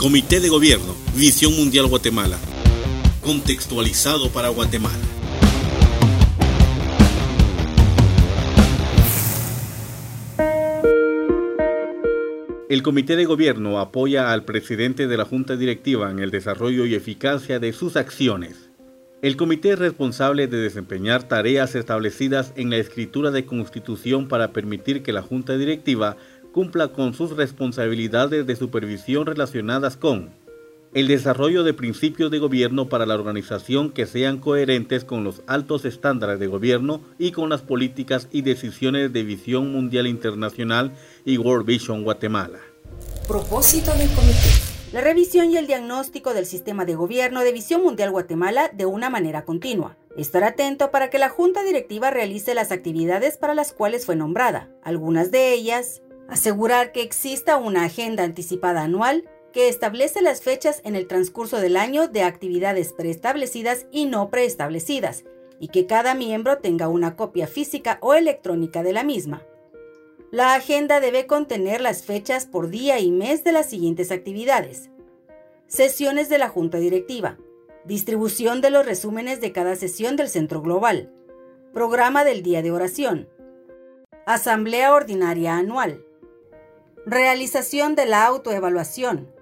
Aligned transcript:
Comité 0.00 0.40
de 0.40 0.48
Gobierno, 0.48 0.96
Visión 1.14 1.54
Mundial 1.54 1.86
Guatemala. 1.86 2.38
Contextualizado 3.20 4.30
para 4.30 4.48
Guatemala. 4.48 4.96
El 12.70 12.82
Comité 12.82 13.14
de 13.14 13.26
Gobierno 13.26 13.78
apoya 13.78 14.32
al 14.32 14.46
presidente 14.46 15.06
de 15.06 15.18
la 15.18 15.26
Junta 15.26 15.58
Directiva 15.58 16.10
en 16.10 16.20
el 16.20 16.30
desarrollo 16.30 16.86
y 16.86 16.94
eficacia 16.94 17.58
de 17.58 17.74
sus 17.74 17.96
acciones. 17.96 18.70
El 19.20 19.36
comité 19.36 19.72
es 19.72 19.78
responsable 19.78 20.46
de 20.46 20.56
desempeñar 20.56 21.24
tareas 21.24 21.74
establecidas 21.74 22.54
en 22.56 22.70
la 22.70 22.78
escritura 22.78 23.30
de 23.30 23.44
constitución 23.44 24.28
para 24.28 24.54
permitir 24.54 25.02
que 25.02 25.12
la 25.12 25.20
Junta 25.20 25.58
Directiva 25.58 26.16
cumpla 26.52 26.88
con 26.88 27.14
sus 27.14 27.36
responsabilidades 27.36 28.46
de 28.46 28.56
supervisión 28.56 29.26
relacionadas 29.26 29.96
con 29.96 30.30
el 30.92 31.06
desarrollo 31.06 31.62
de 31.62 31.72
principios 31.72 32.32
de 32.32 32.40
gobierno 32.40 32.88
para 32.88 33.06
la 33.06 33.14
organización 33.14 33.90
que 33.90 34.06
sean 34.06 34.38
coherentes 34.38 35.04
con 35.04 35.22
los 35.22 35.42
altos 35.46 35.84
estándares 35.84 36.40
de 36.40 36.48
gobierno 36.48 37.00
y 37.16 37.30
con 37.30 37.48
las 37.48 37.62
políticas 37.62 38.26
y 38.32 38.42
decisiones 38.42 39.12
de 39.12 39.22
Visión 39.22 39.70
Mundial 39.72 40.08
Internacional 40.08 40.92
y 41.24 41.38
World 41.38 41.66
Vision 41.66 42.02
Guatemala. 42.02 42.58
Propósito 43.28 43.92
del 43.94 44.08
comité. 44.08 44.48
La 44.92 45.00
revisión 45.00 45.52
y 45.52 45.56
el 45.56 45.68
diagnóstico 45.68 46.34
del 46.34 46.46
sistema 46.46 46.84
de 46.84 46.96
gobierno 46.96 47.42
de 47.44 47.52
Visión 47.52 47.84
Mundial 47.84 48.10
Guatemala 48.10 48.68
de 48.74 48.86
una 48.86 49.08
manera 49.08 49.44
continua. 49.44 49.96
Estar 50.16 50.42
atento 50.42 50.90
para 50.90 51.10
que 51.10 51.20
la 51.20 51.28
Junta 51.28 51.62
Directiva 51.62 52.10
realice 52.10 52.54
las 52.54 52.72
actividades 52.72 53.38
para 53.38 53.54
las 53.54 53.72
cuales 53.72 54.04
fue 54.04 54.16
nombrada. 54.16 54.68
Algunas 54.82 55.30
de 55.30 55.54
ellas 55.54 56.02
Asegurar 56.30 56.92
que 56.92 57.02
exista 57.02 57.56
una 57.56 57.84
agenda 57.84 58.22
anticipada 58.22 58.82
anual 58.82 59.28
que 59.52 59.68
establece 59.68 60.22
las 60.22 60.42
fechas 60.42 60.80
en 60.84 60.94
el 60.94 61.08
transcurso 61.08 61.58
del 61.58 61.76
año 61.76 62.06
de 62.06 62.22
actividades 62.22 62.92
preestablecidas 62.92 63.86
y 63.90 64.06
no 64.06 64.30
preestablecidas, 64.30 65.24
y 65.58 65.68
que 65.68 65.86
cada 65.86 66.14
miembro 66.14 66.58
tenga 66.58 66.86
una 66.86 67.16
copia 67.16 67.48
física 67.48 67.98
o 68.00 68.14
electrónica 68.14 68.84
de 68.84 68.92
la 68.92 69.02
misma. 69.02 69.42
La 70.30 70.54
agenda 70.54 71.00
debe 71.00 71.26
contener 71.26 71.80
las 71.80 72.04
fechas 72.04 72.46
por 72.46 72.70
día 72.70 73.00
y 73.00 73.10
mes 73.10 73.42
de 73.42 73.50
las 73.50 73.66
siguientes 73.66 74.12
actividades. 74.12 74.88
Sesiones 75.66 76.28
de 76.28 76.38
la 76.38 76.48
Junta 76.48 76.78
Directiva. 76.78 77.38
Distribución 77.84 78.60
de 78.60 78.70
los 78.70 78.86
resúmenes 78.86 79.40
de 79.40 79.50
cada 79.50 79.74
sesión 79.74 80.14
del 80.14 80.28
Centro 80.28 80.62
Global. 80.62 81.12
Programa 81.74 82.22
del 82.22 82.44
Día 82.44 82.62
de 82.62 82.70
Oración. 82.70 83.28
Asamblea 84.26 84.94
Ordinaria 84.94 85.56
Anual. 85.56 86.04
Realización 87.06 87.94
de 87.94 88.04
la 88.04 88.26
autoevaluación. 88.26 89.32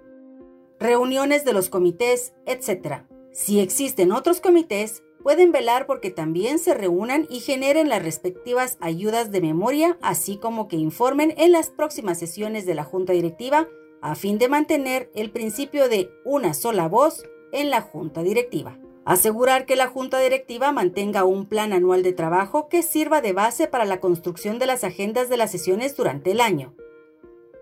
Reuniones 0.78 1.44
de 1.44 1.52
los 1.52 1.68
comités, 1.68 2.32
etc. 2.46 3.02
Si 3.32 3.58
existen 3.58 4.12
otros 4.12 4.40
comités, 4.40 5.02
pueden 5.24 5.50
velar 5.50 5.86
porque 5.86 6.10
también 6.10 6.60
se 6.60 6.72
reúnan 6.72 7.26
y 7.28 7.40
generen 7.40 7.88
las 7.88 8.00
respectivas 8.00 8.76
ayudas 8.80 9.32
de 9.32 9.40
memoria, 9.40 9.98
así 10.02 10.36
como 10.36 10.68
que 10.68 10.76
informen 10.76 11.34
en 11.36 11.50
las 11.50 11.68
próximas 11.68 12.20
sesiones 12.20 12.64
de 12.64 12.76
la 12.76 12.84
Junta 12.84 13.12
Directiva 13.12 13.66
a 14.00 14.14
fin 14.14 14.38
de 14.38 14.48
mantener 14.48 15.10
el 15.16 15.32
principio 15.32 15.88
de 15.88 16.12
una 16.24 16.54
sola 16.54 16.86
voz 16.86 17.24
en 17.50 17.70
la 17.70 17.80
Junta 17.80 18.22
Directiva. 18.22 18.78
Asegurar 19.04 19.66
que 19.66 19.74
la 19.74 19.88
Junta 19.88 20.20
Directiva 20.20 20.70
mantenga 20.70 21.24
un 21.24 21.46
plan 21.46 21.72
anual 21.72 22.04
de 22.04 22.12
trabajo 22.12 22.68
que 22.68 22.84
sirva 22.84 23.20
de 23.20 23.32
base 23.32 23.66
para 23.66 23.84
la 23.84 23.98
construcción 23.98 24.60
de 24.60 24.66
las 24.66 24.84
agendas 24.84 25.28
de 25.28 25.38
las 25.38 25.50
sesiones 25.50 25.96
durante 25.96 26.30
el 26.30 26.40
año. 26.40 26.76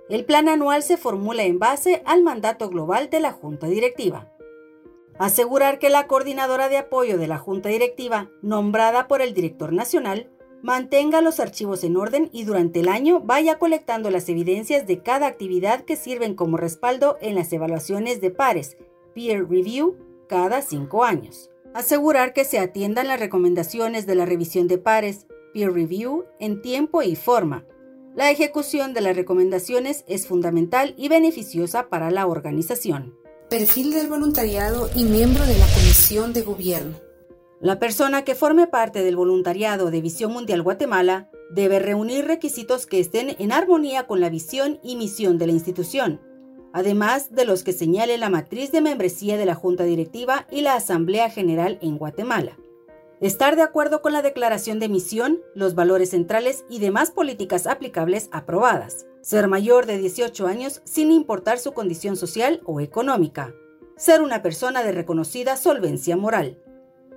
El 0.09 0.25
plan 0.25 0.49
anual 0.49 0.85
se 0.85 0.97
formula 0.97 1.43
en 1.43 1.59
base 1.59 2.03
al 2.05 2.23
mandato 2.23 2.69
global 2.69 3.11
de 3.11 3.19
la 3.19 3.33
Junta 3.33 3.67
Directiva. 3.67 4.31
Asegurar 5.19 5.81
que 5.81 5.91
la 5.91 6.07
coordinadora 6.07 6.69
de 6.69 6.79
apoyo 6.79 7.19
de 7.19 7.27
la 7.27 7.39
Junta 7.39 7.71
Directiva, 7.71 8.31
nombrada 8.41 9.09
por 9.09 9.21
el 9.21 9.35
director 9.35 9.73
nacional, 9.73 10.31
mantenga 10.63 11.23
los 11.23 11.41
archivos 11.41 11.83
en 11.83 11.97
orden 11.97 12.29
y 12.33 12.45
durante 12.45 12.81
el 12.81 12.89
año 12.89 13.21
vaya 13.21 13.59
colectando 13.59 14.11
las 14.11 14.29
evidencias 14.29 14.87
de 14.87 15.03
cada 15.03 15.27
actividad 15.27 15.81
que 15.81 15.97
sirven 15.97 16.35
como 16.35 16.57
respaldo 16.57 17.19
en 17.21 17.35
las 17.35 17.53
evaluaciones 17.53 18.21
de 18.21 18.31
pares, 18.31 18.77
peer 19.13 19.49
review, 19.49 19.97
cada 20.29 20.63
cinco 20.63 21.03
años. 21.03 21.51
Asegurar 21.75 22.33
que 22.33 22.45
se 22.45 22.61
atiendan 22.61 23.09
las 23.09 23.19
recomendaciones 23.19 24.07
de 24.07 24.15
la 24.15 24.25
revisión 24.25 24.69
de 24.69 24.79
pares, 24.79 25.27
peer 25.53 25.73
review, 25.73 26.27
en 26.39 26.63
tiempo 26.63 27.03
y 27.03 27.17
forma, 27.17 27.65
la 28.17 28.31
ejecución 28.31 28.95
de 28.95 29.03
las 29.03 29.15
recomendaciones 29.15 30.03
es 30.09 30.27
fundamental 30.27 30.95
y 30.97 31.09
beneficiosa 31.09 31.91
para 31.91 32.11
la 32.11 32.27
organización. 32.27 33.15
Perfil 33.51 33.93
del 33.93 34.09
voluntariado 34.09 34.89
y 34.97 35.05
miembro 35.05 35.45
de 35.45 35.59
la 35.59 35.67
Comisión 35.67 36.33
de 36.33 36.41
Gobierno. 36.41 36.97
La 37.61 37.79
persona 37.79 38.25
que 38.25 38.35
forme 38.35 38.67
parte 38.67 39.05
del 39.05 39.17
voluntariado 39.17 39.91
de 39.91 40.01
Visión 40.01 40.33
Mundial 40.33 40.63
Guatemala 40.63 41.31
debe 41.51 41.79
reunir 41.79 42.25
requisitos 42.25 42.87
que 42.87 43.01
estén 43.01 43.37
en 43.39 43.53
armonía 43.53 44.07
con 44.07 44.21
la 44.21 44.31
visión 44.31 44.81
y 44.83 44.97
misión 44.97 45.37
de 45.37 45.47
la 45.49 45.53
institución, 45.53 46.21
además 46.73 47.35
de 47.35 47.45
los 47.45 47.65
que 47.65 47.75
señale 47.75 48.17
la 48.17 48.31
matriz 48.31 48.73
de 48.73 48.81
membresía 48.81 49.37
de 49.37 49.45
la 49.45 49.55
Junta 49.55 49.85
Directiva 49.85 50.47
y 50.51 50.63
la 50.63 50.75
Asamblea 50.75 51.29
General 51.29 51.79
en 51.83 51.99
Guatemala. 51.99 52.57
Estar 53.21 53.57
de 53.57 53.63
acuerdo 53.63 54.03
con 54.03 54.13
la 54.13 54.21
declaración 54.21 54.79
de 54.79 54.91
misión, 54.91 55.41
los 55.55 55.75
valores 55.75 56.11
centrales 56.11 56.67
y 56.69 56.81
demás 56.81 57.11
políticas 57.11 57.67
aplicables 57.67 58.29
aprobadas. 58.31 59.07
Ser 59.23 59.49
mayor 59.49 59.87
de 59.87 59.97
18 59.97 60.47
años 60.47 60.83
sin 60.85 61.11
importar 61.11 61.59
su 61.59 61.73
condición 61.73 62.17
social 62.17 62.61
o 62.67 62.79
económica. 62.79 63.55
Ser 63.97 64.21
una 64.21 64.43
persona 64.43 64.83
de 64.83 64.93
reconocida 64.93 65.57
solvencia 65.57 66.15
moral. 66.15 66.59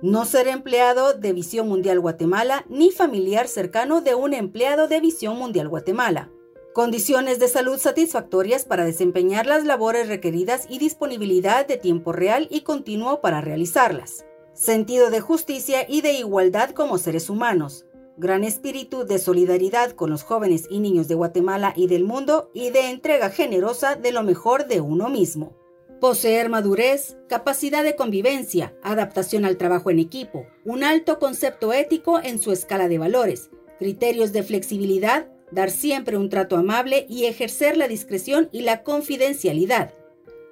No 0.00 0.24
ser 0.24 0.48
empleado 0.48 1.12
de 1.12 1.34
Visión 1.34 1.68
Mundial 1.68 2.00
Guatemala 2.00 2.64
ni 2.70 2.92
familiar 2.92 3.46
cercano 3.46 4.00
de 4.00 4.14
un 4.14 4.32
empleado 4.32 4.88
de 4.88 5.00
Visión 5.00 5.36
Mundial 5.36 5.68
Guatemala. 5.68 6.30
Condiciones 6.72 7.38
de 7.38 7.48
salud 7.48 7.76
satisfactorias 7.76 8.64
para 8.64 8.86
desempeñar 8.86 9.44
las 9.44 9.64
labores 9.64 10.08
requeridas 10.08 10.64
y 10.70 10.78
disponibilidad 10.78 11.66
de 11.66 11.76
tiempo 11.76 12.12
real 12.12 12.48
y 12.50 12.62
continuo 12.62 13.20
para 13.20 13.42
realizarlas 13.42 14.24
sentido 14.52 15.10
de 15.10 15.20
justicia 15.20 15.86
y 15.88 16.00
de 16.00 16.12
igualdad 16.12 16.70
como 16.70 16.98
seres 16.98 17.30
humanos, 17.30 17.86
gran 18.16 18.44
espíritu 18.44 19.04
de 19.04 19.18
solidaridad 19.18 19.92
con 19.92 20.10
los 20.10 20.22
jóvenes 20.22 20.66
y 20.68 20.80
niños 20.80 21.08
de 21.08 21.14
Guatemala 21.14 21.72
y 21.74 21.86
del 21.86 22.04
mundo 22.04 22.50
y 22.52 22.70
de 22.70 22.90
entrega 22.90 23.30
generosa 23.30 23.96
de 23.96 24.12
lo 24.12 24.22
mejor 24.22 24.66
de 24.66 24.80
uno 24.80 25.08
mismo. 25.08 25.56
Poseer 26.00 26.48
madurez, 26.48 27.16
capacidad 27.28 27.82
de 27.84 27.96
convivencia, 27.96 28.74
adaptación 28.82 29.44
al 29.44 29.56
trabajo 29.56 29.90
en 29.90 29.98
equipo, 29.98 30.46
un 30.64 30.84
alto 30.84 31.18
concepto 31.18 31.72
ético 31.72 32.20
en 32.22 32.38
su 32.38 32.52
escala 32.52 32.88
de 32.88 32.98
valores, 32.98 33.50
criterios 33.78 34.32
de 34.32 34.42
flexibilidad, 34.42 35.28
dar 35.50 35.70
siempre 35.70 36.16
un 36.16 36.28
trato 36.28 36.56
amable 36.56 37.06
y 37.08 37.24
ejercer 37.24 37.76
la 37.76 37.88
discreción 37.88 38.48
y 38.52 38.62
la 38.62 38.82
confidencialidad, 38.82 39.92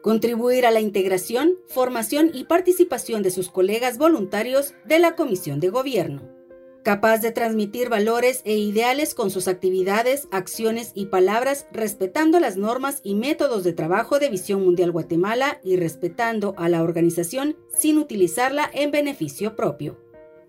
contribuir 0.02 0.66
a 0.66 0.70
la 0.70 0.80
integración, 0.80 1.54
formación 1.66 2.30
y 2.32 2.44
participación 2.44 3.22
de 3.22 3.30
sus 3.30 3.50
colegas 3.50 3.98
voluntarios 3.98 4.74
de 4.84 4.98
la 4.98 5.16
Comisión 5.16 5.60
de 5.60 5.70
Gobierno. 5.70 6.22
Capaz 6.84 7.18
de 7.18 7.32
transmitir 7.32 7.88
valores 7.88 8.40
e 8.44 8.56
ideales 8.56 9.14
con 9.14 9.30
sus 9.30 9.48
actividades, 9.48 10.28
acciones 10.30 10.92
y 10.94 11.06
palabras, 11.06 11.66
respetando 11.72 12.40
las 12.40 12.56
normas 12.56 13.00
y 13.02 13.14
métodos 13.14 13.64
de 13.64 13.72
trabajo 13.72 14.18
de 14.18 14.30
Visión 14.30 14.64
Mundial 14.64 14.92
Guatemala 14.92 15.60
y 15.62 15.76
respetando 15.76 16.54
a 16.56 16.68
la 16.68 16.82
organización 16.82 17.56
sin 17.76 17.98
utilizarla 17.98 18.70
en 18.72 18.90
beneficio 18.90 19.54
propio. 19.56 19.98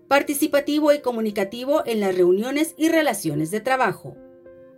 Participativo 0.08 0.92
y 0.92 1.00
comunicativo 1.00 1.82
en 1.84 2.00
las 2.00 2.14
reuniones 2.16 2.74
y 2.78 2.88
relaciones 2.88 3.50
de 3.50 3.60
trabajo 3.60 4.16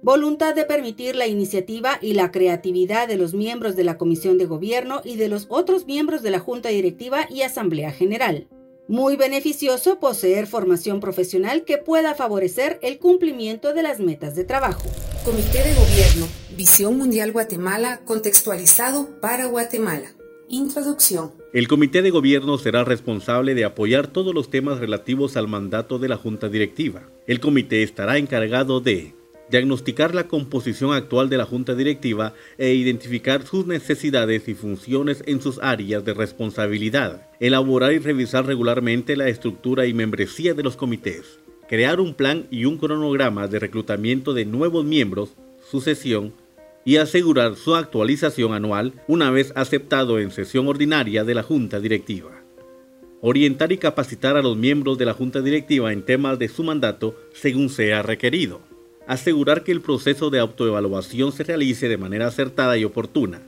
voluntad 0.02 0.54
de 0.54 0.64
permitir 0.64 1.14
la 1.14 1.28
iniciativa 1.28 1.98
y 2.02 2.14
la 2.14 2.32
creatividad 2.32 3.06
de 3.06 3.16
los 3.16 3.34
miembros 3.34 3.76
de 3.76 3.84
la 3.84 3.96
Comisión 3.96 4.36
de 4.36 4.46
Gobierno 4.46 5.00
y 5.04 5.16
de 5.16 5.28
los 5.28 5.46
otros 5.48 5.86
miembros 5.86 6.22
de 6.22 6.30
la 6.30 6.40
Junta 6.40 6.70
Directiva 6.70 7.28
y 7.30 7.42
Asamblea 7.42 7.92
General. 7.92 8.48
Muy 8.88 9.14
beneficioso 9.16 10.00
poseer 10.00 10.48
formación 10.48 10.98
profesional 10.98 11.64
que 11.64 11.78
pueda 11.78 12.14
favorecer 12.14 12.80
el 12.82 12.98
cumplimiento 12.98 13.72
de 13.72 13.84
las 13.84 14.00
metas 14.00 14.34
de 14.34 14.44
trabajo. 14.44 14.82
Comité 15.24 15.58
de 15.58 15.72
Gobierno, 15.74 16.26
Visión 16.56 16.98
Mundial 16.98 17.30
Guatemala, 17.30 18.00
contextualizado 18.04 19.20
para 19.20 19.46
Guatemala. 19.46 20.12
Introducción. 20.48 21.30
El 21.54 21.68
Comité 21.68 22.02
de 22.02 22.10
Gobierno 22.10 22.58
será 22.58 22.82
responsable 22.82 23.54
de 23.54 23.64
apoyar 23.64 24.08
todos 24.08 24.34
los 24.34 24.50
temas 24.50 24.80
relativos 24.80 25.36
al 25.36 25.46
mandato 25.46 26.00
de 26.00 26.08
la 26.08 26.16
Junta 26.16 26.48
Directiva. 26.48 27.08
El 27.26 27.40
comité 27.40 27.82
estará 27.82 28.18
encargado 28.18 28.80
de 28.80 29.14
diagnosticar 29.52 30.14
la 30.14 30.28
composición 30.28 30.94
actual 30.94 31.28
de 31.28 31.36
la 31.36 31.44
Junta 31.44 31.74
Directiva 31.74 32.32
e 32.56 32.72
identificar 32.72 33.46
sus 33.46 33.66
necesidades 33.66 34.48
y 34.48 34.54
funciones 34.54 35.22
en 35.26 35.42
sus 35.42 35.58
áreas 35.62 36.04
de 36.06 36.14
responsabilidad, 36.14 37.28
elaborar 37.38 37.92
y 37.92 37.98
revisar 37.98 38.46
regularmente 38.46 39.14
la 39.14 39.28
estructura 39.28 39.84
y 39.84 39.92
membresía 39.92 40.54
de 40.54 40.62
los 40.62 40.76
comités, 40.76 41.38
crear 41.68 42.00
un 42.00 42.14
plan 42.14 42.46
y 42.50 42.64
un 42.64 42.78
cronograma 42.78 43.46
de 43.46 43.58
reclutamiento 43.58 44.32
de 44.32 44.46
nuevos 44.46 44.86
miembros, 44.86 45.36
sucesión, 45.70 46.32
y 46.86 46.96
asegurar 46.96 47.54
su 47.54 47.74
actualización 47.74 48.54
anual 48.54 48.94
una 49.06 49.30
vez 49.30 49.52
aceptado 49.54 50.18
en 50.18 50.30
sesión 50.30 50.66
ordinaria 50.66 51.24
de 51.24 51.34
la 51.34 51.42
Junta 51.42 51.78
Directiva. 51.78 52.42
Orientar 53.20 53.70
y 53.70 53.76
capacitar 53.76 54.36
a 54.36 54.42
los 54.42 54.56
miembros 54.56 54.96
de 54.96 55.04
la 55.04 55.12
Junta 55.12 55.42
Directiva 55.42 55.92
en 55.92 56.02
temas 56.02 56.38
de 56.38 56.48
su 56.48 56.64
mandato 56.64 57.14
según 57.34 57.68
sea 57.68 58.02
requerido. 58.02 58.71
Asegurar 59.06 59.64
que 59.64 59.72
el 59.72 59.80
proceso 59.80 60.30
de 60.30 60.38
autoevaluación 60.38 61.32
se 61.32 61.44
realice 61.44 61.88
de 61.88 61.98
manera 61.98 62.28
acertada 62.28 62.76
y 62.76 62.84
oportuna. 62.84 63.42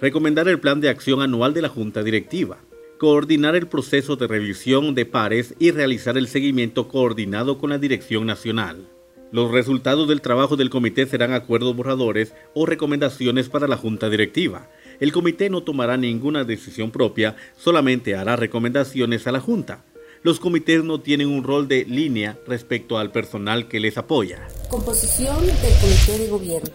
Recomendar 0.00 0.48
el 0.48 0.60
plan 0.60 0.80
de 0.80 0.88
acción 0.88 1.22
anual 1.22 1.54
de 1.54 1.62
la 1.62 1.68
Junta 1.68 2.02
Directiva. 2.02 2.58
Coordinar 2.98 3.56
el 3.56 3.66
proceso 3.66 4.16
de 4.16 4.26
revisión 4.26 4.94
de 4.94 5.06
pares 5.06 5.54
y 5.58 5.70
realizar 5.70 6.18
el 6.18 6.28
seguimiento 6.28 6.88
coordinado 6.88 7.58
con 7.58 7.70
la 7.70 7.78
Dirección 7.78 8.26
Nacional 8.26 8.86
los 9.30 9.50
resultados 9.50 10.08
del 10.08 10.22
trabajo 10.22 10.56
del 10.56 10.70
comité 10.70 11.06
serán 11.06 11.34
acuerdos 11.34 11.76
borradores 11.76 12.34
o 12.54 12.64
recomendaciones 12.64 13.48
para 13.50 13.68
la 13.68 13.76
junta 13.76 14.08
directiva. 14.08 14.70
El 15.00 15.12
comité 15.12 15.50
no 15.50 15.62
tomará 15.62 15.98
ninguna 15.98 16.44
decisión 16.44 16.90
propia, 16.90 17.36
solamente 17.56 18.16
hará 18.16 18.36
recomendaciones 18.36 19.26
a 19.26 19.32
la 19.32 19.40
junta. 19.40 19.84
Los 20.22 20.40
comités 20.40 20.82
no 20.82 21.00
tienen 21.00 21.28
un 21.28 21.44
rol 21.44 21.68
de 21.68 21.84
línea 21.84 22.38
respecto 22.46 22.98
al 22.98 23.12
personal 23.12 23.68
que 23.68 23.78
les 23.78 23.98
apoya. 23.98 24.48
Composición 24.68 25.36
del 25.46 25.54
comité 25.80 26.18
de 26.18 26.28
gobierno. 26.28 26.70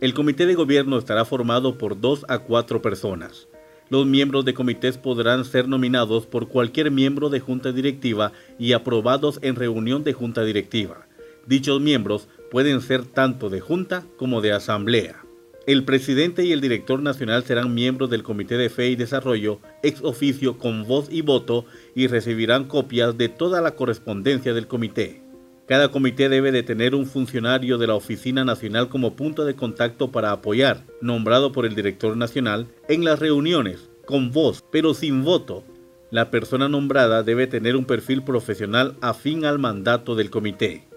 El 0.00 0.14
comité 0.14 0.46
de 0.46 0.54
gobierno 0.54 0.98
estará 0.98 1.24
formado 1.24 1.78
por 1.78 2.00
dos 2.00 2.24
a 2.28 2.40
cuatro 2.40 2.82
personas. 2.82 3.48
Los 3.88 4.04
miembros 4.04 4.44
de 4.44 4.52
comités 4.52 4.98
podrán 4.98 5.44
ser 5.44 5.68
nominados 5.68 6.26
por 6.26 6.48
cualquier 6.48 6.90
miembro 6.90 7.30
de 7.30 7.40
junta 7.40 7.72
directiva 7.72 8.32
y 8.58 8.72
aprobados 8.72 9.38
en 9.42 9.54
reunión 9.54 10.04
de 10.04 10.12
junta 10.12 10.42
directiva. 10.44 11.06
Dichos 11.46 11.80
miembros 11.80 12.28
pueden 12.50 12.80
ser 12.80 13.04
tanto 13.04 13.48
de 13.48 13.60
junta 13.60 14.04
como 14.16 14.40
de 14.40 14.52
asamblea. 14.52 15.24
El 15.68 15.84
presidente 15.84 16.46
y 16.46 16.52
el 16.52 16.62
director 16.62 17.02
nacional 17.02 17.44
serán 17.44 17.74
miembros 17.74 18.08
del 18.08 18.22
Comité 18.22 18.56
de 18.56 18.70
Fe 18.70 18.88
y 18.88 18.96
Desarrollo 18.96 19.60
ex 19.82 20.02
oficio 20.02 20.56
con 20.56 20.84
voz 20.84 21.08
y 21.10 21.20
voto 21.20 21.66
y 21.94 22.06
recibirán 22.06 22.64
copias 22.64 23.18
de 23.18 23.28
toda 23.28 23.60
la 23.60 23.72
correspondencia 23.72 24.54
del 24.54 24.66
comité. 24.66 25.22
Cada 25.66 25.90
comité 25.90 26.30
debe 26.30 26.52
de 26.52 26.62
tener 26.62 26.94
un 26.94 27.04
funcionario 27.04 27.76
de 27.76 27.86
la 27.86 27.96
Oficina 27.96 28.46
Nacional 28.46 28.88
como 28.88 29.14
punto 29.14 29.44
de 29.44 29.56
contacto 29.56 30.10
para 30.10 30.32
apoyar, 30.32 30.86
nombrado 31.02 31.52
por 31.52 31.66
el 31.66 31.74
director 31.74 32.16
nacional, 32.16 32.68
en 32.88 33.04
las 33.04 33.18
reuniones, 33.18 33.90
con 34.06 34.32
voz, 34.32 34.64
pero 34.72 34.94
sin 34.94 35.22
voto. 35.22 35.64
La 36.10 36.30
persona 36.30 36.70
nombrada 36.70 37.22
debe 37.22 37.46
tener 37.46 37.76
un 37.76 37.84
perfil 37.84 38.24
profesional 38.24 38.96
afín 39.02 39.44
al 39.44 39.58
mandato 39.58 40.14
del 40.14 40.30
comité. 40.30 40.87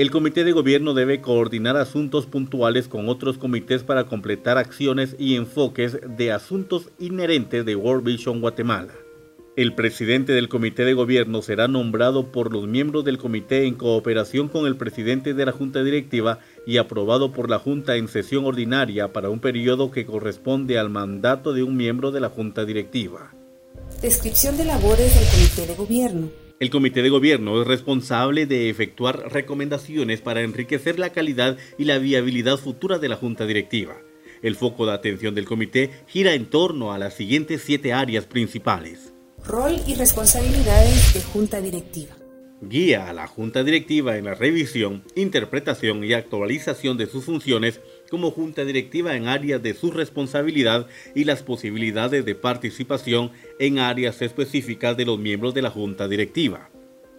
El 0.00 0.10
comité 0.10 0.44
de 0.44 0.52
gobierno 0.52 0.94
debe 0.94 1.20
coordinar 1.20 1.76
asuntos 1.76 2.24
puntuales 2.24 2.88
con 2.88 3.10
otros 3.10 3.36
comités 3.36 3.82
para 3.82 4.04
completar 4.04 4.56
acciones 4.56 5.14
y 5.18 5.36
enfoques 5.36 5.98
de 6.16 6.32
asuntos 6.32 6.88
inherentes 6.98 7.66
de 7.66 7.76
World 7.76 8.04
Vision 8.06 8.40
Guatemala. 8.40 8.94
El 9.56 9.74
presidente 9.74 10.32
del 10.32 10.48
comité 10.48 10.86
de 10.86 10.94
gobierno 10.94 11.42
será 11.42 11.68
nombrado 11.68 12.32
por 12.32 12.50
los 12.50 12.66
miembros 12.66 13.04
del 13.04 13.18
comité 13.18 13.66
en 13.66 13.74
cooperación 13.74 14.48
con 14.48 14.66
el 14.66 14.78
presidente 14.78 15.34
de 15.34 15.44
la 15.44 15.52
junta 15.52 15.82
directiva 15.82 16.38
y 16.66 16.78
aprobado 16.78 17.30
por 17.30 17.50
la 17.50 17.58
junta 17.58 17.96
en 17.96 18.08
sesión 18.08 18.46
ordinaria 18.46 19.12
para 19.12 19.28
un 19.28 19.40
periodo 19.40 19.90
que 19.90 20.06
corresponde 20.06 20.78
al 20.78 20.88
mandato 20.88 21.52
de 21.52 21.62
un 21.62 21.76
miembro 21.76 22.10
de 22.10 22.20
la 22.20 22.30
junta 22.30 22.64
directiva. 22.64 23.34
Descripción 24.00 24.56
de 24.56 24.64
labores 24.64 25.14
del 25.14 25.28
comité 25.28 25.66
de 25.66 25.74
gobierno. 25.74 26.49
El 26.60 26.68
comité 26.68 27.00
de 27.00 27.08
gobierno 27.08 27.62
es 27.62 27.66
responsable 27.66 28.44
de 28.44 28.68
efectuar 28.68 29.32
recomendaciones 29.32 30.20
para 30.20 30.42
enriquecer 30.42 30.98
la 30.98 31.08
calidad 31.08 31.56
y 31.78 31.84
la 31.84 31.96
viabilidad 31.96 32.58
futura 32.58 32.98
de 32.98 33.08
la 33.08 33.16
junta 33.16 33.46
directiva. 33.46 33.96
El 34.42 34.56
foco 34.56 34.84
de 34.84 34.92
atención 34.92 35.34
del 35.34 35.46
comité 35.46 35.90
gira 36.06 36.34
en 36.34 36.44
torno 36.44 36.92
a 36.92 36.98
las 36.98 37.14
siguientes 37.14 37.62
siete 37.64 37.94
áreas 37.94 38.26
principales. 38.26 39.14
Rol 39.42 39.76
y 39.86 39.94
responsabilidades 39.94 41.14
de 41.14 41.22
junta 41.22 41.62
directiva 41.62 42.14
guía 42.60 43.08
a 43.08 43.12
la 43.12 43.26
Junta 43.26 43.64
Directiva 43.64 44.16
en 44.16 44.26
la 44.26 44.34
revisión, 44.34 45.02
interpretación 45.14 46.04
y 46.04 46.12
actualización 46.12 46.96
de 46.98 47.06
sus 47.06 47.24
funciones 47.24 47.80
como 48.10 48.30
Junta 48.30 48.64
Directiva 48.64 49.16
en 49.16 49.28
áreas 49.28 49.62
de 49.62 49.74
su 49.74 49.90
responsabilidad 49.90 50.86
y 51.14 51.24
las 51.24 51.42
posibilidades 51.42 52.24
de 52.24 52.34
participación 52.34 53.30
en 53.58 53.78
áreas 53.78 54.20
específicas 54.20 54.96
de 54.96 55.06
los 55.06 55.18
miembros 55.18 55.54
de 55.54 55.62
la 55.62 55.70
Junta 55.70 56.08
Directiva. 56.08 56.70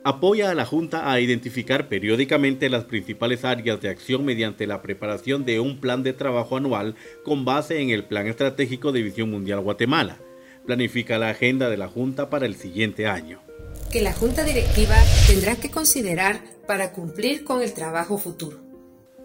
Apoya 0.03 0.51
a 0.51 0.55
la 0.55 0.65
Junta 0.65 1.11
a 1.11 1.19
identificar 1.19 1.87
periódicamente 1.87 2.69
las 2.69 2.85
principales 2.85 3.45
áreas 3.45 3.79
de 3.81 3.89
acción 3.89 4.25
mediante 4.25 4.67
la 4.67 4.81
preparación 4.81 5.45
de 5.45 5.59
un 5.59 5.79
plan 5.79 6.03
de 6.03 6.13
trabajo 6.13 6.57
anual 6.57 6.95
con 7.23 7.45
base 7.45 7.79
en 7.79 7.91
el 7.91 8.03
Plan 8.03 8.27
Estratégico 8.27 8.91
de 8.91 9.03
Visión 9.03 9.29
Mundial 9.29 9.61
Guatemala. 9.61 10.17
Planifica 10.65 11.17
la 11.17 11.29
agenda 11.29 11.69
de 11.69 11.77
la 11.77 11.87
Junta 11.87 12.29
para 12.29 12.45
el 12.45 12.55
siguiente 12.55 13.07
año 13.07 13.41
que 13.91 14.01
la 14.01 14.13
Junta 14.13 14.43
Directiva 14.43 14.95
tendrá 15.27 15.57
que 15.57 15.69
considerar 15.69 16.41
para 16.65 16.93
cumplir 16.93 17.43
con 17.43 17.61
el 17.61 17.73
trabajo 17.73 18.17
futuro. 18.17 18.70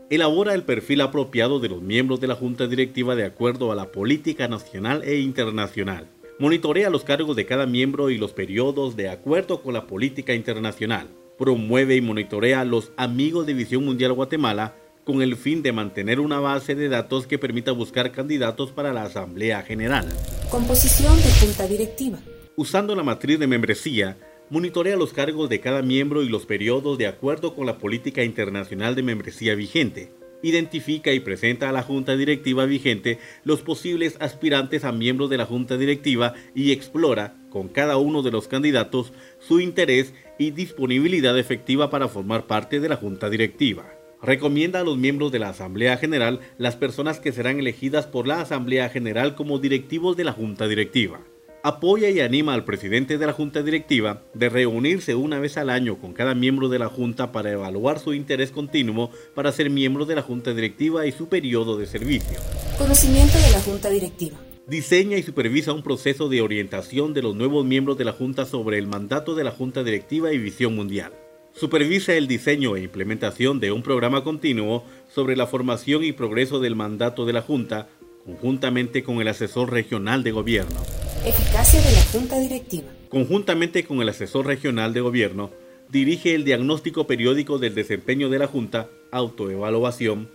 Elabora 0.08 0.54
el 0.54 0.62
perfil 0.62 1.00
apropiado 1.00 1.58
de 1.58 1.68
los 1.68 1.82
miembros 1.82 2.20
de 2.20 2.28
la 2.28 2.36
Junta 2.36 2.68
Directiva 2.68 3.16
de 3.16 3.24
acuerdo 3.24 3.72
a 3.72 3.74
la 3.74 3.90
política 3.90 4.46
nacional 4.46 5.02
e 5.02 5.18
internacional. 5.18 6.06
Monitorea 6.38 6.90
los 6.90 7.02
cargos 7.02 7.34
de 7.34 7.44
cada 7.44 7.66
miembro 7.66 8.08
y 8.10 8.16
los 8.16 8.32
periodos 8.32 8.94
de 8.94 9.08
acuerdo 9.08 9.62
con 9.62 9.74
la 9.74 9.88
política 9.88 10.32
internacional. 10.32 11.08
Promueve 11.36 11.96
y 11.96 12.00
monitorea 12.00 12.64
los 12.64 12.92
amigos 12.96 13.46
de 13.46 13.54
Visión 13.54 13.84
Mundial 13.84 14.12
Guatemala 14.12 14.76
con 15.02 15.22
el 15.22 15.34
fin 15.34 15.64
de 15.64 15.72
mantener 15.72 16.20
una 16.20 16.38
base 16.38 16.76
de 16.76 16.88
datos 16.88 17.26
que 17.26 17.38
permita 17.38 17.72
buscar 17.72 18.12
candidatos 18.12 18.70
para 18.70 18.92
la 18.92 19.02
Asamblea 19.02 19.62
General. 19.62 20.06
Composición 20.52 21.16
de 21.16 21.32
Junta 21.40 21.66
Directiva. 21.66 22.20
Usando 22.54 22.94
la 22.94 23.02
matriz 23.02 23.40
de 23.40 23.48
membresía, 23.48 24.16
monitorea 24.48 24.96
los 24.96 25.12
cargos 25.12 25.48
de 25.48 25.60
cada 25.60 25.82
miembro 25.82 26.22
y 26.22 26.28
los 26.28 26.46
periodos 26.46 26.98
de 26.98 27.06
acuerdo 27.06 27.54
con 27.54 27.66
la 27.66 27.78
política 27.78 28.22
internacional 28.22 28.94
de 28.94 29.02
membresía 29.02 29.54
vigente. 29.54 30.12
Identifica 30.43 31.12
y 31.12 31.20
presenta 31.20 31.69
a 31.69 31.72
la 31.72 31.82
Junta 31.82 32.16
Directiva 32.16 32.66
vigente 32.66 33.19
los 33.43 33.62
posibles 33.62 34.16
aspirantes 34.20 34.84
a 34.84 34.93
miembros 34.93 35.31
de 35.31 35.38
la 35.38 35.46
Junta 35.46 35.76
Directiva 35.76 36.34
y 36.54 36.72
explora 36.72 37.34
con 37.50 37.69
cada 37.69 37.96
uno 37.96 38.22
de 38.22 38.31
los 38.31 38.46
candidatos 38.46 39.12
su 39.40 39.60
interés 39.60 40.14
y 40.38 40.50
disponibilidad 40.50 41.37
efectiva 41.38 41.90
para 41.90 42.08
formar 42.08 42.46
parte 42.46 42.81
de 42.81 42.88
la 42.88 42.96
Junta 42.96 43.31
Directiva. 43.31 43.90
Recomienda 44.22 44.81
a 44.81 44.84
los 44.84 44.96
miembros 44.96 45.32
de 45.32 45.38
la 45.38 45.49
Asamblea 45.49 45.96
General 45.96 46.40
las 46.58 46.76
personas 46.76 47.19
que 47.19 47.32
serán 47.32 47.58
elegidas 47.58 48.06
por 48.06 48.26
la 48.26 48.40
Asamblea 48.40 48.88
General 48.88 49.34
como 49.34 49.58
directivos 49.58 50.16
de 50.16 50.25
la 50.25 50.32
Junta 50.32 50.69
Directiva 50.69 51.20
apoya 51.66 52.11
y 52.11 52.20
anima 52.20 52.54
al 52.54 52.62
presidente 52.62 53.18
de 53.18 53.26
la 53.26 53.32
Junta 53.32 53.61
Directiva 53.61 54.23
de 54.35 54.49
reunirse 54.49 55.16
una 55.16 55.40
vez 55.40 55.56
al 55.56 55.68
año 55.68 55.99
con 55.99 56.12
cada 56.12 56.32
miembro 56.32 56.68
de 56.68 56.78
la 56.78 56.88
Junta 56.88 57.32
para 57.32 57.50
evaluar 57.50 57.99
su 57.99 58.14
interés 58.14 58.52
continuo 58.52 59.11
para 59.35 59.50
ser 59.50 59.68
miembro 59.68 60.04
de 60.04 60.14
la 60.14 60.23
Junta 60.23 60.54
Directiva 60.54 61.06
y 61.06 61.12
su 61.12 61.28
periodo 61.28 61.76
de 61.76 61.88
servicio. 61.88 62.38
Conocimiento 62.78 63.37
de 63.37 63.50
la 63.50 63.61
Junta 63.61 63.90
Directiva. 63.90 64.38
Diseña 64.68 65.18
y 65.18 65.25
supervisa 65.25 65.73
un 65.73 65.82
proceso 65.82 66.28
de 66.28 66.40
orientación 66.40 67.12
de 67.14 67.23
los 67.23 67.35
nuevos 67.35 67.66
miembros 67.66 67.99
de 67.99 68.04
la 68.04 68.12
Junta 68.12 68.46
sobre 68.46 68.78
el 68.78 68.87
mandato 68.87 69.35
de 69.35 69.42
la 69.42 69.50
Junta 69.50 69.82
Directiva 69.82 70.32
y 70.32 70.38
visión 70.38 70.76
mundial. 70.76 71.14
Supervisa 71.52 72.14
el 72.14 72.28
diseño 72.28 72.76
e 72.76 72.82
implementación 72.82 73.58
de 73.58 73.73
un 73.73 73.82
programa 73.82 74.23
continuo 74.23 74.85
sobre 75.12 75.35
la 75.35 75.49
formación 75.49 76.04
y 76.04 76.12
progreso 76.12 76.61
del 76.61 76.76
mandato 76.76 77.26
de 77.26 77.32
la 77.32 77.42
Junta, 77.42 77.88
conjuntamente 78.25 79.02
con 79.02 79.20
el 79.20 79.26
asesor 79.26 79.73
regional 79.73 80.23
de 80.23 80.30
gobierno. 80.30 81.05
Eficacia 81.25 81.80
de 81.80 81.92
la 81.92 82.02
Junta 82.12 82.38
Directiva. 82.38 82.88
Conjuntamente 83.08 83.85
con 83.85 84.00
el 84.00 84.08
asesor 84.08 84.46
regional 84.46 84.92
de 84.92 85.00
gobierno, 85.00 85.50
dirige 85.88 86.35
el 86.35 86.44
diagnóstico 86.44 87.06
periódico 87.06 87.58
del 87.58 87.75
desempeño 87.75 88.28
de 88.28 88.38
la 88.38 88.46
Junta, 88.46 88.88
autoevaluación, 89.11 90.30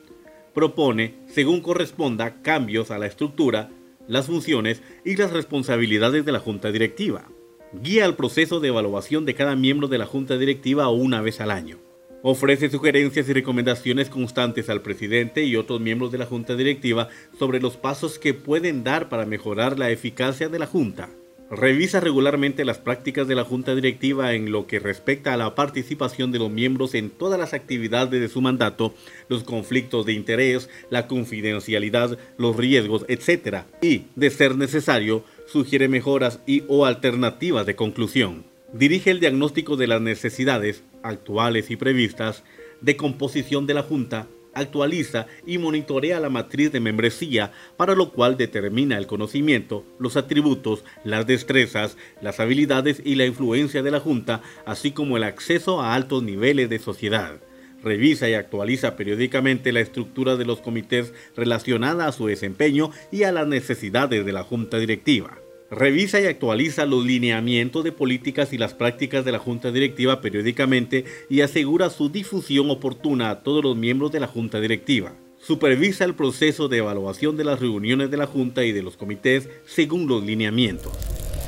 propone, 0.53 1.15
según 1.27 1.61
corresponda, 1.61 2.41
cambios 2.41 2.91
a 2.91 2.97
la 2.97 3.07
estructura, 3.07 3.69
las 4.07 4.27
funciones 4.27 4.81
y 5.05 5.15
las 5.15 5.31
responsabilidades 5.31 6.25
de 6.25 6.31
la 6.31 6.39
Junta 6.39 6.71
Directiva. 6.71 7.29
Guía 7.73 8.05
el 8.05 8.15
proceso 8.15 8.59
de 8.59 8.69
evaluación 8.69 9.25
de 9.25 9.35
cada 9.35 9.55
miembro 9.55 9.88
de 9.88 9.97
la 9.97 10.05
Junta 10.05 10.38
Directiva 10.38 10.89
una 10.89 11.21
vez 11.21 11.39
al 11.39 11.51
año. 11.51 11.77
Ofrece 12.23 12.69
sugerencias 12.69 13.27
y 13.29 13.33
recomendaciones 13.33 14.09
constantes 14.09 14.69
al 14.69 14.83
presidente 14.83 15.43
y 15.43 15.55
otros 15.55 15.81
miembros 15.81 16.11
de 16.11 16.19
la 16.19 16.27
Junta 16.27 16.55
Directiva 16.55 17.09
sobre 17.39 17.59
los 17.59 17.77
pasos 17.77 18.19
que 18.19 18.35
pueden 18.35 18.83
dar 18.83 19.09
para 19.09 19.25
mejorar 19.25 19.79
la 19.79 19.89
eficacia 19.89 20.47
de 20.47 20.59
la 20.59 20.67
Junta. 20.67 21.09
Revisa 21.49 21.99
regularmente 21.99 22.63
las 22.63 22.77
prácticas 22.77 23.27
de 23.27 23.33
la 23.33 23.43
Junta 23.43 23.73
Directiva 23.73 24.33
en 24.33 24.51
lo 24.51 24.67
que 24.67 24.79
respecta 24.79 25.33
a 25.33 25.37
la 25.37 25.55
participación 25.55 26.31
de 26.31 26.37
los 26.37 26.51
miembros 26.51 26.93
en 26.93 27.09
todas 27.09 27.39
las 27.39 27.55
actividades 27.55 28.21
de 28.21 28.29
su 28.29 28.39
mandato, 28.39 28.93
los 29.27 29.43
conflictos 29.43 30.05
de 30.05 30.13
interés, 30.13 30.69
la 30.91 31.07
confidencialidad, 31.07 32.19
los 32.37 32.55
riesgos, 32.55 33.03
etc. 33.07 33.63
Y, 33.81 34.03
de 34.15 34.29
ser 34.29 34.55
necesario, 34.57 35.25
sugiere 35.47 35.87
mejoras 35.89 36.39
y 36.45 36.63
o 36.67 36.85
alternativas 36.85 37.65
de 37.65 37.75
conclusión 37.75 38.50
dirige 38.73 39.11
el 39.11 39.19
diagnóstico 39.19 39.75
de 39.75 39.87
las 39.87 40.01
necesidades 40.01 40.83
actuales 41.03 41.71
y 41.71 41.75
previstas 41.75 42.43
de 42.81 42.97
composición 42.97 43.67
de 43.67 43.73
la 43.73 43.83
Junta 43.83 44.27
actualiza 44.53 45.27
y 45.45 45.57
monitorea 45.57 46.19
la 46.19 46.29
matriz 46.29 46.71
de 46.71 46.79
membresía, 46.79 47.51
para 47.77 47.95
lo 47.95 48.11
cual 48.11 48.37
determina 48.37 48.97
el 48.97 49.07
conocimiento, 49.07 49.85
los 49.99 50.17
atributos, 50.17 50.83
las 51.03 51.25
destrezas, 51.25 51.97
las 52.21 52.39
habilidades 52.39 53.01
y 53.03 53.15
la 53.15 53.25
influencia 53.25 53.81
de 53.81 53.91
la 53.91 53.99
Junta, 53.99 54.41
así 54.65 54.91
como 54.91 55.17
el 55.17 55.23
acceso 55.23 55.81
a 55.81 55.93
altos 55.95 56.23
niveles 56.23 56.69
de 56.69 56.79
sociedad. 56.79 57.39
Revisa 57.83 58.29
y 58.29 58.35
actualiza 58.35 58.95
periódicamente 58.95 59.71
la 59.71 59.79
estructura 59.79 60.35
de 60.35 60.45
los 60.45 60.61
comités 60.61 61.13
relacionada 61.35 62.07
a 62.07 62.11
su 62.11 62.27
desempeño 62.27 62.91
y 63.11 63.23
a 63.23 63.31
las 63.31 63.47
necesidades 63.47 64.23
de 64.23 64.31
la 64.31 64.43
Junta 64.43 64.77
Directiva. 64.77 65.40
Revisa 65.71 66.19
y 66.19 66.25
actualiza 66.25 66.85
los 66.85 67.05
lineamientos 67.05 67.85
de 67.85 67.93
políticas 67.93 68.51
y 68.51 68.57
las 68.57 68.73
prácticas 68.73 69.23
de 69.23 69.31
la 69.31 69.39
Junta 69.39 69.71
Directiva 69.71 70.19
periódicamente 70.19 71.05
y 71.29 71.39
asegura 71.39 71.89
su 71.89 72.09
difusión 72.09 72.69
oportuna 72.69 73.29
a 73.29 73.41
todos 73.41 73.63
los 73.63 73.77
miembros 73.77 74.11
de 74.11 74.19
la 74.19 74.27
Junta 74.27 74.59
Directiva. 74.59 75.13
Supervisa 75.39 76.03
el 76.03 76.13
proceso 76.13 76.67
de 76.67 76.79
evaluación 76.79 77.37
de 77.37 77.45
las 77.45 77.61
reuniones 77.61 78.11
de 78.11 78.17
la 78.17 78.27
Junta 78.27 78.65
y 78.65 78.73
de 78.73 78.83
los 78.83 78.97
comités 78.97 79.47
según 79.65 80.09
los 80.09 80.21
lineamientos. 80.21 80.91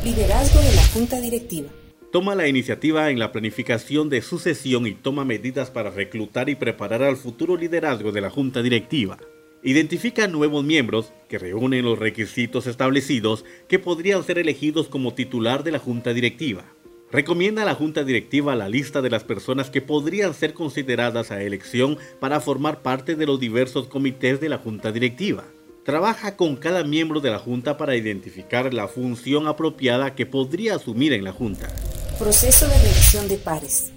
Liderazgo 0.06 0.62
de 0.62 0.74
la 0.74 0.84
Junta 0.86 1.20
Directiva. 1.20 1.68
Toma 2.14 2.34
la 2.34 2.48
iniciativa 2.48 3.10
en 3.10 3.20
la 3.20 3.34
planificación 3.34 4.08
de 4.08 4.22
su 4.22 4.40
sesión 4.40 4.88
y 4.88 4.94
toma 4.94 5.26
medidas 5.26 5.70
para 5.70 5.90
reclutar 5.90 6.48
y 6.48 6.56
preparar 6.56 7.04
al 7.04 7.18
futuro 7.18 7.58
liderazgo 7.58 8.14
de 8.14 8.22
la 8.22 8.30
Junta 8.30 8.62
Directiva. 8.62 9.18
Identifica 9.66 10.28
nuevos 10.28 10.66
miembros 10.66 11.14
que 11.30 11.40
reúnen 11.40 11.86
los 11.86 11.98
requisitos 11.98 12.68
establecidos 12.68 13.46
que 13.70 13.80
podrían 13.80 14.22
ser 14.26 14.38
elegidos 14.38 14.90
como 14.90 15.14
titular 15.14 15.64
de 15.64 15.72
la 15.72 15.80
Junta 15.80 16.14
Directiva. 16.14 16.66
Recomienda 17.10 17.62
a 17.62 17.66
la 17.66 17.74
Junta 17.74 18.04
Directiva 18.04 18.58
la 18.58 18.68
lista 18.68 19.02
de 19.02 19.10
las 19.10 19.24
personas 19.24 19.70
que 19.70 19.82
podrían 19.82 20.34
ser 20.34 20.54
consideradas 20.54 21.32
a 21.32 21.42
elección 21.42 21.98
para 22.20 22.42
formar 22.42 22.82
parte 22.82 23.16
de 23.16 23.26
los 23.26 23.40
diversos 23.40 23.88
comités 23.88 24.42
de 24.42 24.50
la 24.50 24.58
Junta 24.58 24.92
Directiva. 24.92 25.46
Trabaja 25.86 26.36
con 26.36 26.58
cada 26.58 26.84
miembro 26.84 27.22
de 27.22 27.32
la 27.32 27.40
Junta 27.40 27.78
para 27.78 27.96
identificar 27.96 28.74
la 28.74 28.90
función 28.90 29.48
apropiada 29.48 30.14
que 30.14 30.26
podría 30.26 30.76
asumir 30.76 31.14
en 31.14 31.24
la 31.24 31.32
Junta. 31.32 31.74
Proceso 32.20 32.68
de 32.68 32.78
revisión 32.80 33.30
de 33.30 33.38
pares. 33.38 33.94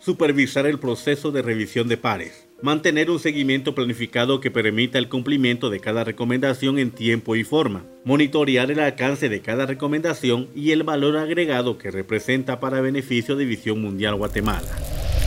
Supervisar 0.00 0.66
el 0.66 0.80
proceso 0.80 1.30
de 1.30 1.42
revisión 1.42 1.86
de 1.86 1.98
pares 1.98 2.47
mantener 2.60 3.10
un 3.10 3.18
seguimiento 3.18 3.74
planificado 3.74 4.40
que 4.40 4.50
permita 4.50 4.98
el 4.98 5.08
cumplimiento 5.08 5.70
de 5.70 5.80
cada 5.80 6.04
recomendación 6.04 6.78
en 6.78 6.90
tiempo 6.90 7.36
y 7.36 7.44
forma, 7.44 7.84
monitorear 8.04 8.70
el 8.70 8.80
alcance 8.80 9.28
de 9.28 9.40
cada 9.40 9.66
recomendación 9.66 10.48
y 10.54 10.72
el 10.72 10.82
valor 10.82 11.16
agregado 11.16 11.78
que 11.78 11.90
representa 11.90 12.58
para 12.60 12.80
beneficio 12.80 13.36
de 13.36 13.44
Visión 13.44 13.80
Mundial 13.80 14.16
Guatemala. 14.16 14.68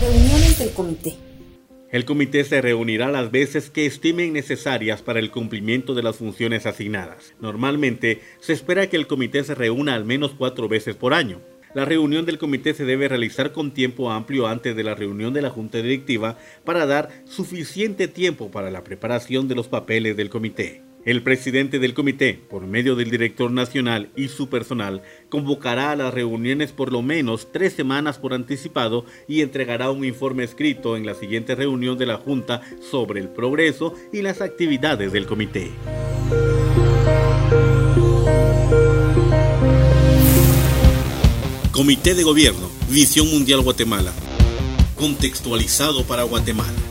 Reuniones 0.01 0.59
del 0.59 0.71
comité. 0.71 1.15
El 1.91 2.05
comité 2.05 2.45
se 2.45 2.61
reunirá 2.61 3.09
las 3.11 3.31
veces 3.31 3.69
que 3.69 3.85
estimen 3.85 4.31
necesarias 4.31 5.01
para 5.01 5.19
el 5.19 5.29
cumplimiento 5.29 5.93
de 5.93 6.03
las 6.03 6.15
funciones 6.15 6.65
asignadas. 6.65 7.33
Normalmente, 7.41 8.21
se 8.39 8.53
espera 8.53 8.87
que 8.87 8.95
el 8.95 9.07
comité 9.07 9.43
se 9.43 9.55
reúna 9.55 9.95
al 9.95 10.05
menos 10.05 10.31
cuatro 10.37 10.69
veces 10.69 10.95
por 10.95 11.13
año. 11.13 11.41
La 11.73 11.85
reunión 11.85 12.25
del 12.25 12.37
comité 12.37 12.73
se 12.73 12.83
debe 12.83 13.07
realizar 13.07 13.53
con 13.53 13.71
tiempo 13.71 14.11
amplio 14.11 14.47
antes 14.47 14.75
de 14.75 14.83
la 14.83 14.93
reunión 14.93 15.33
de 15.33 15.41
la 15.41 15.49
Junta 15.49 15.77
Directiva 15.77 16.37
para 16.65 16.85
dar 16.85 17.09
suficiente 17.23 18.09
tiempo 18.09 18.51
para 18.51 18.71
la 18.71 18.83
preparación 18.83 19.47
de 19.47 19.55
los 19.55 19.69
papeles 19.69 20.17
del 20.17 20.29
comité. 20.29 20.83
El 21.03 21.23
presidente 21.23 21.79
del 21.79 21.95
comité, 21.95 22.39
por 22.49 22.67
medio 22.67 22.95
del 22.95 23.09
director 23.09 23.49
nacional 23.49 24.09
y 24.15 24.27
su 24.27 24.49
personal, 24.49 25.01
convocará 25.29 25.91
a 25.91 25.95
las 25.95 26.13
reuniones 26.13 26.73
por 26.73 26.91
lo 26.91 27.01
menos 27.01 27.51
tres 27.51 27.73
semanas 27.73 28.19
por 28.19 28.33
anticipado 28.33 29.05
y 29.27 29.41
entregará 29.41 29.89
un 29.89 30.05
informe 30.05 30.43
escrito 30.43 30.97
en 30.97 31.05
la 31.05 31.15
siguiente 31.15 31.55
reunión 31.55 31.97
de 31.97 32.05
la 32.05 32.17
Junta 32.17 32.61
sobre 32.81 33.21
el 33.21 33.29
progreso 33.29 33.95
y 34.11 34.21
las 34.21 34.41
actividades 34.41 35.11
del 35.11 35.25
comité. 35.25 35.71
Comité 41.81 42.13
de 42.13 42.21
Gobierno, 42.21 42.69
Visión 42.89 43.27
Mundial 43.31 43.61
Guatemala. 43.61 44.13
Contextualizado 44.95 46.03
para 46.03 46.21
Guatemala. 46.21 46.90